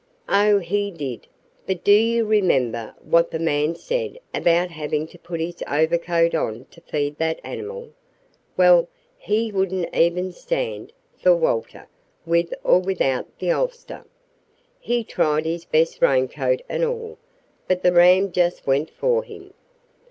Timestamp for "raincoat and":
16.01-16.83